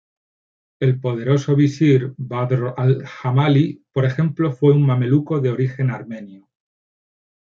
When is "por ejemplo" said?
3.91-4.51